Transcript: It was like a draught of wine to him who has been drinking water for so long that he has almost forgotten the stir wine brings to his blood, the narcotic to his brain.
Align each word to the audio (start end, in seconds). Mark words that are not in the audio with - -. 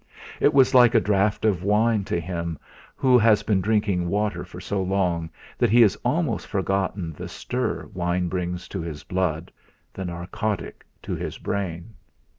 It 0.39 0.51
was 0.51 0.73
like 0.73 0.95
a 0.95 0.99
draught 0.99 1.45
of 1.45 1.61
wine 1.63 2.03
to 2.05 2.19
him 2.19 2.57
who 2.95 3.19
has 3.19 3.43
been 3.43 3.61
drinking 3.61 4.07
water 4.09 4.43
for 4.43 4.59
so 4.59 4.81
long 4.81 5.29
that 5.59 5.69
he 5.69 5.79
has 5.83 5.95
almost 6.03 6.47
forgotten 6.47 7.13
the 7.13 7.27
stir 7.27 7.87
wine 7.93 8.27
brings 8.27 8.67
to 8.69 8.81
his 8.81 9.03
blood, 9.03 9.51
the 9.93 10.05
narcotic 10.05 10.87
to 11.03 11.13
his 11.13 11.37
brain. 11.37 11.93